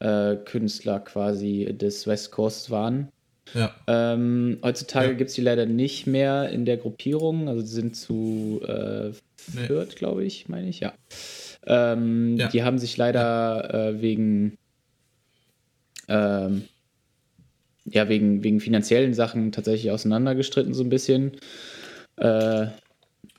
[0.00, 3.08] äh, Künstler quasi des West Coasts waren.
[3.54, 3.74] Ja.
[3.86, 5.14] Ähm, heutzutage ja.
[5.14, 7.48] gibt es die leider nicht mehr in der Gruppierung.
[7.48, 9.94] Also die sind zu äh, viert, nee.
[9.96, 10.92] glaube ich, meine ich, ja.
[11.66, 12.48] Ähm, ja.
[12.48, 14.58] Die haben sich leider äh, wegen
[16.08, 16.64] ähm,
[17.84, 21.32] ja, wegen, wegen finanziellen Sachen tatsächlich auseinandergestritten, so ein bisschen.
[22.16, 22.66] Äh,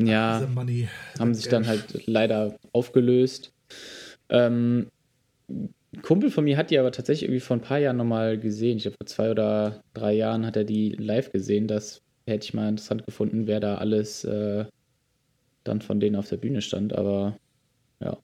[0.02, 0.48] ja,
[1.20, 3.52] haben sich dann halt leider aufgelöst.
[4.30, 4.88] Ähm,
[5.94, 8.78] ein Kumpel von mir hat die aber tatsächlich irgendwie vor ein paar Jahren nochmal gesehen.
[8.78, 11.68] Ich glaube, vor zwei oder drei Jahren hat er die live gesehen.
[11.68, 14.66] Das hätte ich mal interessant gefunden, wer da alles äh,
[15.64, 16.94] dann von denen auf der Bühne stand.
[16.94, 17.38] Aber
[18.00, 18.18] ja.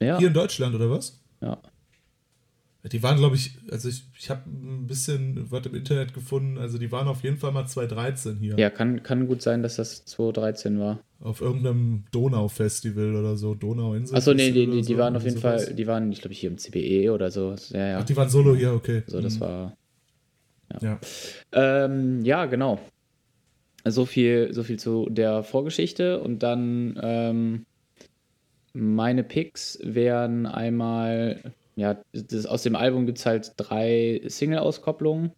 [0.00, 0.18] ja.
[0.18, 1.22] Hier in Deutschland oder was?
[1.42, 1.60] Ja.
[2.82, 6.78] Die waren, glaube ich, also ich, ich habe ein bisschen was im Internet gefunden, also
[6.78, 8.58] die waren auf jeden Fall mal 2013 hier.
[8.58, 11.00] Ja, kann, kann gut sein, dass das 2013 war.
[11.20, 14.16] Auf irgendeinem Donau-Festival oder so, Donauinsel.
[14.16, 15.64] Achso, nee, die, die, die waren auf jeden sowas.
[15.66, 17.54] Fall, die waren, ich glaube, hier im CBE oder so.
[17.68, 17.98] Ja, ja.
[17.98, 19.02] Ach, die waren solo hier, okay.
[19.06, 19.40] So, das mhm.
[19.40, 19.76] war.
[20.80, 20.98] Ja.
[21.52, 21.84] Ja.
[21.84, 22.80] Ähm, ja, genau.
[23.84, 27.66] So viel, so viel zu der Vorgeschichte und dann ähm,
[28.72, 35.32] meine Picks wären einmal ja, das, aus dem Album gibt es halt drei Single-Auskopplungen.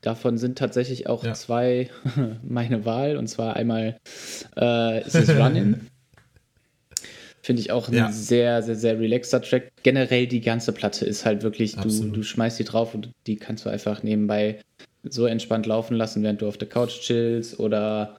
[0.00, 1.34] Davon sind tatsächlich auch ja.
[1.34, 1.90] zwei
[2.42, 3.16] meine Wahl.
[3.16, 3.96] Und zwar einmal
[4.56, 5.80] äh, ist es Running.
[7.42, 8.12] Finde ich auch ein ja.
[8.12, 9.70] sehr, sehr, sehr relaxter Track.
[9.82, 13.64] Generell die ganze Platte ist halt wirklich, du, du schmeißt die drauf und die kannst
[13.64, 14.60] du einfach nebenbei
[15.04, 18.18] so entspannt laufen lassen, während du auf der Couch chillst oder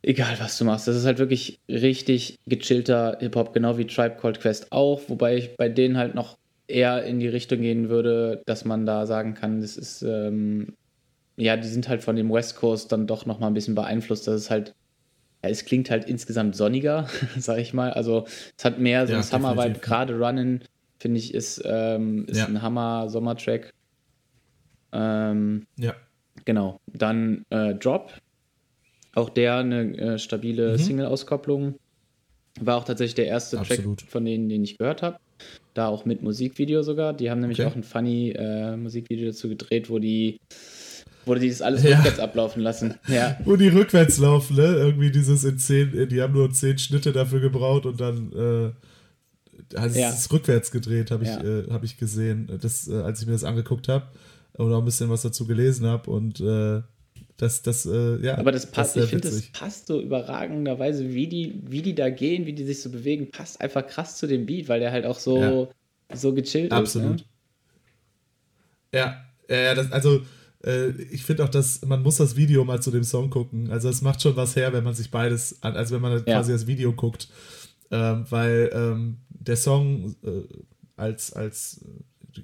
[0.00, 0.88] egal was du machst.
[0.88, 5.56] Das ist halt wirklich richtig gechillter Hip-Hop, genau wie Tribe Called Quest auch, wobei ich
[5.56, 9.60] bei denen halt noch eher in die Richtung gehen würde, dass man da sagen kann,
[9.60, 10.74] das ist, ähm,
[11.36, 14.26] ja, die sind halt von dem West Coast dann doch nochmal ein bisschen beeinflusst.
[14.26, 14.74] Das ist halt,
[15.42, 17.92] ja, es klingt halt insgesamt sonniger, sag ich mal.
[17.92, 19.80] Also es hat mehr so ja, ein Summer-Vibe.
[19.80, 20.60] Gerade Running,
[20.98, 22.46] finde ich, ist, ähm, ist ja.
[22.46, 23.72] ein Hammer-Sommertrack.
[24.92, 25.94] Ähm, ja.
[26.44, 26.80] Genau.
[26.86, 28.12] Dann äh, Drop.
[29.14, 30.78] Auch der eine äh, stabile mhm.
[30.78, 31.78] Single-Auskopplung.
[32.60, 34.00] War auch tatsächlich der erste Absolut.
[34.00, 35.18] Track von denen, den ich gehört habe.
[35.74, 37.12] Da auch mit Musikvideo sogar.
[37.12, 37.68] Die haben nämlich okay.
[37.68, 40.38] auch ein funny äh, Musikvideo dazu gedreht, wo die
[41.26, 41.96] wo die das alles ja.
[41.96, 42.94] rückwärts ablaufen lassen.
[43.08, 43.38] Ja.
[43.46, 44.76] Wo die rückwärts laufen, ne?
[44.76, 48.72] Irgendwie dieses in zehn, die haben nur zehn Schnitte dafür gebraucht und dann äh,
[49.74, 50.10] also ja.
[50.10, 51.42] es ist rückwärts gedreht, habe ich, ja.
[51.42, 54.06] äh, hab ich gesehen, das, äh, als ich mir das angeguckt habe
[54.54, 56.82] und auch ein bisschen was dazu gelesen habe und äh,
[57.36, 58.38] das, das, äh, ja.
[58.38, 62.10] Aber das passt, das ich finde, das passt so überragenderweise, wie die, wie die da
[62.10, 65.04] gehen, wie die sich so bewegen, passt einfach krass zu dem Beat, weil der halt
[65.04, 66.16] auch so, ja.
[66.16, 67.20] so gechillt Absolut.
[67.20, 67.26] ist.
[67.26, 67.26] Ne?
[68.94, 70.22] Ja, ja, das, also
[70.64, 73.70] äh, ich finde auch, dass man muss das Video mal zu dem Song gucken.
[73.70, 76.20] Also es macht schon was her, wenn man sich beides, also wenn man ja.
[76.20, 77.28] quasi das Video guckt,
[77.90, 80.42] ähm, weil ähm, der Song äh,
[80.96, 81.84] als als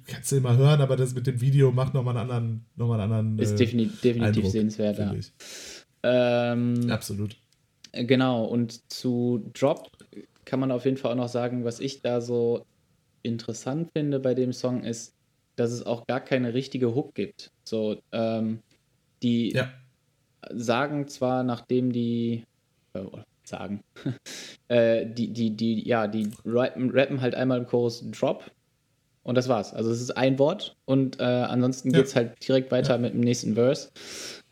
[0.05, 2.99] kannst du immer hören, aber das mit dem Video macht nochmal einen anderen, noch mal
[2.99, 3.39] einen anderen.
[3.39, 5.13] Ist defini definitiv Eindruck, sehenswert, ja.
[6.03, 7.35] Ähm, Absolut.
[7.93, 9.89] Genau, und zu Drop
[10.45, 12.65] kann man auf jeden Fall auch noch sagen, was ich da so
[13.23, 15.13] interessant finde bei dem Song ist,
[15.55, 17.51] dass es auch gar keine richtige Hook gibt.
[17.63, 18.59] So, ähm,
[19.21, 19.71] die ja.
[20.49, 22.45] sagen zwar, nachdem die
[22.93, 23.03] äh,
[23.43, 23.83] sagen,
[24.69, 28.49] äh, die, die, die, ja, die rappen, rappen halt einmal im Chorus Drop
[29.23, 29.73] und das war's.
[29.73, 31.99] Also es ist ein Wort und äh, ansonsten ja.
[31.99, 32.97] geht's halt direkt weiter ja.
[32.97, 33.89] mit dem nächsten Verse.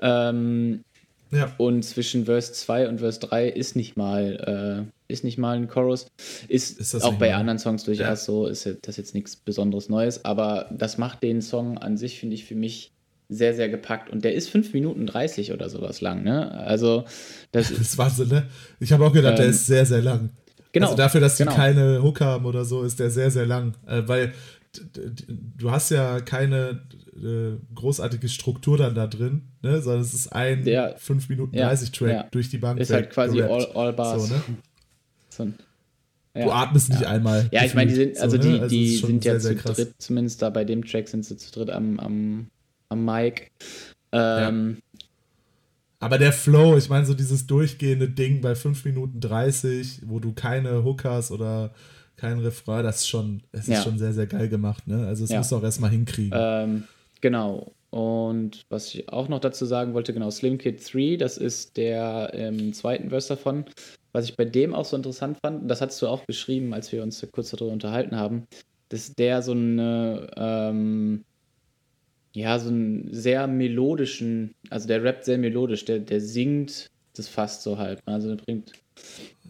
[0.01, 0.83] Ähm,
[1.31, 1.53] ja.
[1.57, 5.67] Und zwischen Verse 2 und Verse 3 ist nicht mal, äh, ist nicht mal ein
[5.67, 6.07] Chorus.
[6.47, 8.15] Ist, ist auch bei anderen Songs durchaus ja.
[8.15, 12.35] so, ist das jetzt nichts Besonderes Neues, aber das macht den Song an sich, finde
[12.35, 12.91] ich, für mich
[13.29, 14.09] sehr, sehr gepackt.
[14.09, 16.51] Und der ist 5 Minuten 30 oder sowas lang, ne?
[16.51, 17.05] Also,
[17.51, 18.47] das, das war so, ne?
[18.79, 20.31] Ich habe auch gedacht, ähm, der ist sehr, sehr lang.
[20.71, 20.87] Genau.
[20.87, 21.55] Also dafür, dass die genau.
[21.55, 23.73] keine Hook haben oder so, ist der sehr, sehr lang.
[23.87, 24.33] Äh, weil
[24.71, 26.81] du hast ja keine
[27.15, 29.81] äh, großartige Struktur dann da drin, ne?
[29.81, 32.27] sondern es ist ein der, 5 Minuten 30 Track ja.
[32.31, 32.79] durch die Bank.
[32.79, 34.27] Ist halt quasi all, all, Bars.
[34.27, 34.41] So, ne?
[35.29, 35.55] so ein,
[36.35, 36.45] ja.
[36.45, 37.49] Du atmest nicht einmal.
[37.51, 38.61] Ja, ich meine, die sind, also so, die, ne?
[38.61, 41.37] also die sind ja sehr, zu sehr dritt, zumindest da bei dem Track sind sie
[41.37, 42.47] zu dritt am, am,
[42.89, 43.51] am Mic.
[44.11, 44.77] Ähm,
[45.99, 50.33] aber der Flow, ich meine, so dieses durchgehende Ding bei 5 Minuten 30, wo du
[50.33, 51.73] keine Hook hast oder
[52.19, 55.07] kein Refrain, das ist schon, das ist schon sehr, sehr geil gemacht, ne?
[55.07, 55.37] Also es ja.
[55.37, 56.31] muss auch erstmal hinkriegen.
[56.33, 56.83] Ähm,
[57.21, 57.71] genau.
[57.91, 62.31] Und was ich auch noch dazu sagen wollte, genau, Slim Kid 3, das ist der
[62.33, 63.65] ähm, zweiten Verse davon.
[64.11, 67.01] Was ich bei dem auch so interessant fand, das hast du auch geschrieben, als wir
[67.01, 68.47] uns kurz darüber unterhalten haben,
[68.89, 71.23] dass der so eine, ähm,
[72.33, 77.63] ja, so einen sehr melodischen, also der rappt sehr melodisch, der, der singt das fast
[77.63, 78.05] so halb.
[78.05, 78.13] Ne?
[78.13, 78.73] Also der bringt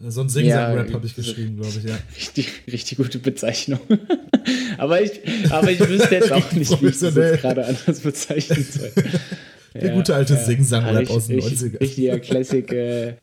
[0.08, 1.98] so ein Sing-Sang-Rap ja, habe ich geschrieben, glaube ich, ja.
[2.16, 3.80] Richtig, richtig gute Bezeichnung.
[4.78, 8.92] aber, ich, aber ich wüsste jetzt auch nicht, wie ich das gerade anders bezeichnen soll.
[9.74, 10.40] Der ja, gute alte ja.
[10.40, 11.80] Sing-Sang-Rap aus den 90ern.
[11.80, 13.14] Richtiger Classic äh,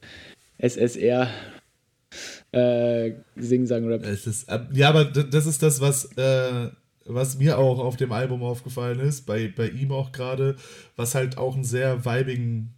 [0.60, 1.30] SSR
[2.52, 4.06] äh, Sing-Sang-Rap.
[4.72, 6.70] Ja, aber das ist das, was, äh,
[7.06, 10.56] was mir auch auf dem Album aufgefallen ist, bei, bei ihm auch gerade,
[10.96, 12.74] was halt auch einen sehr weibigen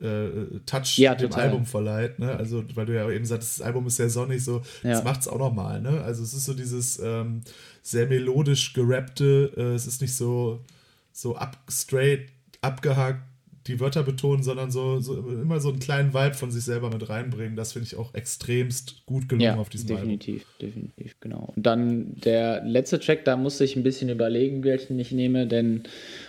[0.00, 2.18] äh, Touch ja, dem Album verleiht.
[2.18, 2.34] Ne?
[2.36, 4.90] Also, weil du ja eben sagst, das Album ist sehr sonnig, so, ja.
[4.92, 5.80] das macht es auch nochmal.
[5.80, 6.02] Ne?
[6.02, 7.42] Also, es ist so dieses ähm,
[7.82, 10.64] sehr melodisch gerappte, äh, es ist nicht so,
[11.12, 12.28] so up, straight
[12.60, 13.22] abgehakt
[13.66, 17.08] die Wörter betonen, sondern so, so, immer so einen kleinen Vibe von sich selber mit
[17.08, 17.56] reinbringen.
[17.56, 20.58] Das finde ich auch extremst gut gelungen ja, auf diesem definitiv, Album.
[20.60, 21.52] Definitiv, definitiv, genau.
[21.54, 25.84] Und dann der letzte Track, da musste ich ein bisschen überlegen, welchen ich nehme, denn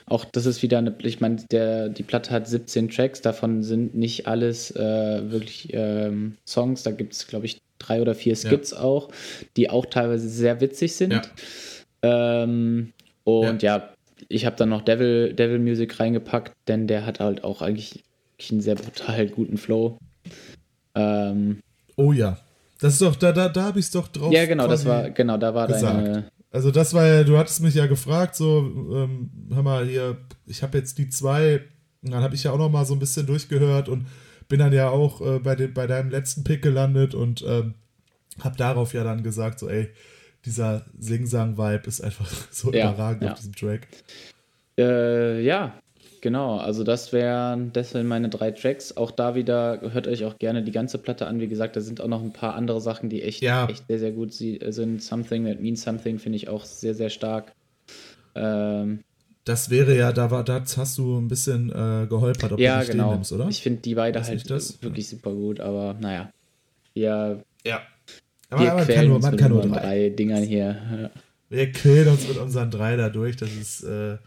[0.05, 4.27] auch das ist wieder eine, ich meine, die Platte hat 17 Tracks, davon sind nicht
[4.27, 8.79] alles äh, wirklich ähm, Songs, da gibt es, glaube ich, drei oder vier Skits ja.
[8.79, 9.09] auch,
[9.55, 11.13] die auch teilweise sehr witzig sind.
[12.03, 12.43] Ja.
[12.43, 13.89] Ähm, und ja, ja
[14.29, 18.03] ich habe dann noch Devil, Devil Music reingepackt, denn der hat halt auch eigentlich
[18.49, 19.97] einen sehr brutal guten Flow.
[20.95, 21.59] Ähm,
[21.95, 22.37] oh ja.
[22.79, 24.31] Das ist doch, da, da, da habe ich es doch drauf.
[24.31, 26.07] Ja, genau, das war, genau, da war gesagt.
[26.07, 26.31] deine.
[26.51, 28.59] Also das war ja, du hattest mich ja gefragt, so,
[28.93, 31.61] ähm, hör mal hier, ich habe jetzt die zwei,
[32.03, 34.07] und dann habe ich ja auch noch mal so ein bisschen durchgehört und
[34.47, 37.73] bin dann ja auch äh, bei, dem, bei deinem letzten Pick gelandet und ähm,
[38.39, 39.89] habe darauf ja dann gesagt, so, ey,
[40.45, 43.31] dieser Sing-Sang-Vibe ist einfach so ja, überragend ja.
[43.31, 43.87] auf diesem Track.
[44.77, 45.73] Äh, ja,
[46.21, 46.57] genau.
[46.57, 48.95] Also das wären das wären meine drei Tracks.
[48.95, 51.39] Auch da wieder hört euch auch gerne die ganze Platte an.
[51.39, 53.67] Wie gesagt, da sind auch noch ein paar andere Sachen, die echt, ja.
[53.67, 55.01] echt sehr, sehr gut sind.
[55.01, 57.53] Something That Means Something finde ich auch sehr, sehr stark.
[58.35, 59.03] Ähm,
[59.47, 62.85] das wäre ja, da war, da hast du ein bisschen äh, geholpert, ob ja, du
[62.85, 63.13] die genau.
[63.13, 63.47] nimmst, oder?
[63.47, 64.49] Ich finde die beide halt
[64.81, 66.31] wirklich super gut, aber naja.
[66.93, 67.37] Ja.
[67.65, 67.81] Ja.
[68.49, 69.79] Aber, wir aber man kann nur, man kann drei.
[69.79, 70.77] drei Dingern hier.
[71.01, 71.09] Ja.
[71.49, 73.37] Wir quälen uns mit unseren drei da durch.
[73.37, 74.17] Das ist äh,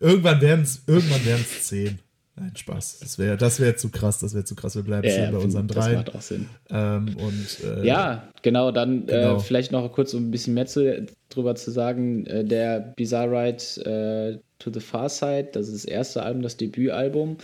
[0.00, 1.98] irgendwann werden es irgendwann werden's zehn.
[2.40, 3.00] Nein, Spaß.
[3.00, 4.76] Das wäre das wär zu krass, das wäre zu krass.
[4.76, 5.94] Wir bleiben ja, schön bei unseren drei.
[5.94, 6.48] Das macht auch Sinn.
[6.70, 9.36] Ähm, und, äh, ja, genau, dann äh, genau.
[9.36, 12.26] Äh, vielleicht noch kurz um ein bisschen mehr zu, drüber zu sagen.
[12.26, 16.56] Äh, der Bizarre Ride äh, to the Far Side, das ist das erste Album, das
[16.56, 17.38] Debütalbum.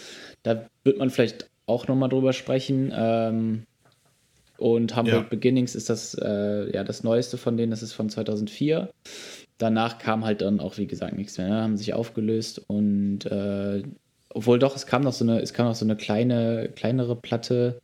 [0.45, 2.93] Da wird man vielleicht auch nochmal drüber sprechen.
[2.95, 3.63] Ähm,
[4.57, 5.29] Und Hamburg ja.
[5.29, 8.91] Beginnings ist das, äh, ja, das neueste von denen, das ist von 2004.
[9.59, 11.63] Danach kam halt dann auch, wie gesagt, nichts mehr, ne?
[11.63, 13.83] haben sich aufgelöst und äh,
[14.31, 17.81] obwohl doch, es kam noch so eine, es kam noch so eine kleine, kleinere Platte.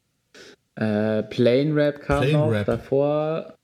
[0.75, 2.67] Äh, Plain Rap kam Plain noch Rap.
[2.67, 3.55] davor.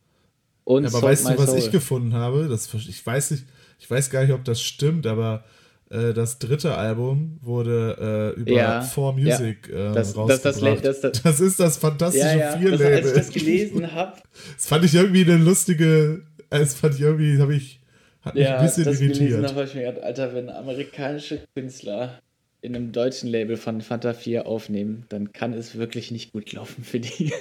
[0.64, 1.58] Und ja, aber weißt du, was Soul.
[1.58, 2.48] ich gefunden habe?
[2.48, 3.44] Das, ich weiß nicht,
[3.78, 5.44] ich weiß gar nicht, ob das stimmt, aber
[5.88, 9.92] das dritte Album wurde äh, über ja, 4Music ja.
[9.92, 10.84] äh, das, rausgebracht.
[10.84, 12.94] Das, das, das, ist das fantastische ja, ja, Vier-Label.
[12.94, 14.16] Als ich das gelesen habe.
[14.56, 17.80] Das fand ich irgendwie eine lustige, das fand ich irgendwie, habe ich,
[18.22, 19.30] hat mich ja, ein bisschen das irritiert.
[19.30, 22.20] Gelesen habe ich mir gedacht, Alter, wenn amerikanische Künstler
[22.62, 26.82] in einem deutschen Label von Fanta 4 aufnehmen, dann kann es wirklich nicht gut laufen
[26.82, 27.32] für die.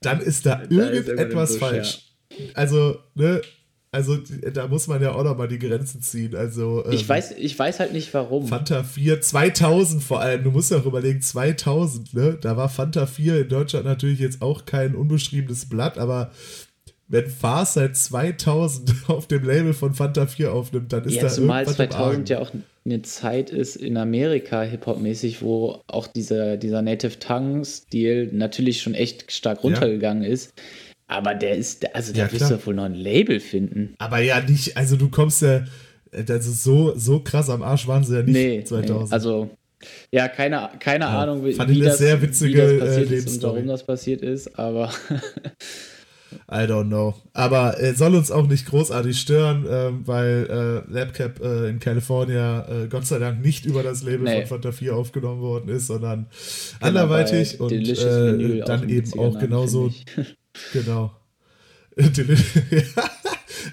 [0.00, 1.98] Dann ist da, da irgendetwas Busch, falsch.
[2.54, 3.40] Also, ne,
[3.98, 4.16] also
[4.54, 6.36] da muss man ja auch noch mal die Grenzen ziehen.
[6.36, 8.46] Also ähm, ich weiß, ich weiß halt nicht warum.
[8.46, 10.44] Fanta 4 2000 vor allem.
[10.44, 12.14] Du musst ja auch überlegen 2000.
[12.14, 16.30] Ne, da war Fanta 4 in Deutschland natürlich jetzt auch kein unbeschriebenes Blatt, aber
[17.08, 21.28] wenn Fars seit 2000 auf dem Label von Fanta 4 aufnimmt, dann ist ja, da
[21.28, 22.52] zumal irgendwas 2000 ja auch
[22.84, 29.32] eine Zeit ist in Amerika Hip-Hop-mäßig, wo auch dieser, dieser Native Tongue-Stil natürlich schon echt
[29.32, 30.30] stark runtergegangen ja.
[30.30, 30.54] ist.
[31.08, 33.94] Aber der ist, also da ja, wirst du wohl noch ein Label finden.
[33.98, 35.64] Aber ja, nicht, also du kommst ja,
[36.12, 39.08] das ist so, so krass am Arsch waren sie ja nicht nee, 2000.
[39.08, 39.50] Nee, also,
[40.10, 43.28] ja, keine, keine ja, Ahnung, wie, wie, das, sehr witzige, wie das passiert äh, ist
[43.28, 44.90] und warum das passiert ist, aber.
[46.50, 47.14] I don't know.
[47.32, 52.62] Aber äh, soll uns auch nicht großartig stören, äh, weil äh, LabCap äh, in Kalifornien
[52.68, 54.40] äh, Gott sei Dank nicht über das Label nee.
[54.40, 56.26] von Fanta 4 aufgenommen worden ist, sondern
[56.80, 59.90] genau, anderweitig und äh, dann eben auch genauso
[60.72, 61.12] Genau.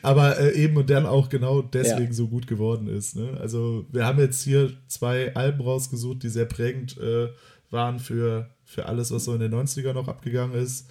[0.01, 2.13] Aber äh, eben und dann auch genau deswegen ja.
[2.13, 3.15] so gut geworden ist.
[3.15, 3.37] Ne?
[3.39, 7.29] Also wir haben jetzt hier zwei Alben rausgesucht, die sehr prägend äh,
[7.71, 10.89] waren für, für alles, was so in den 90ern noch abgegangen ist.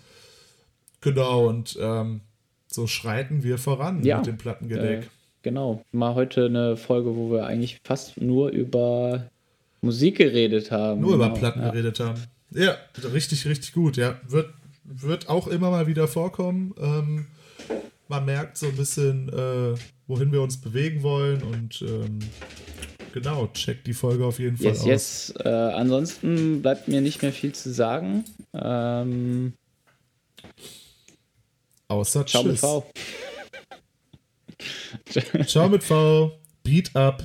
[1.00, 2.20] Genau, und ähm,
[2.66, 4.18] so schreiten wir voran ja.
[4.18, 5.04] mit dem Plattengedeck.
[5.04, 5.08] Äh,
[5.42, 5.84] genau.
[5.92, 9.30] Mal heute eine Folge, wo wir eigentlich fast nur über
[9.80, 11.00] Musik geredet haben.
[11.00, 11.26] Nur genau.
[11.26, 11.70] über Platten ja.
[11.70, 12.20] geredet haben.
[12.50, 12.76] Ja,
[13.12, 13.96] richtig, richtig gut.
[13.96, 14.48] Ja, wird
[14.84, 16.74] wird auch immer mal wieder vorkommen.
[16.78, 17.26] Ähm,
[18.08, 19.74] man merkt so ein bisschen, äh,
[20.06, 22.18] wohin wir uns bewegen wollen und ähm,
[23.12, 24.86] genau, checkt die Folge auf jeden Fall yes, aus.
[24.86, 25.34] Yes.
[25.44, 28.24] Äh, ansonsten bleibt mir nicht mehr viel zu sagen.
[28.52, 29.54] Ähm,
[31.88, 32.52] Außer Ciao Tschüss.
[32.52, 32.90] mit V.
[35.46, 36.32] Ciao mit V.
[36.62, 37.22] Beat up.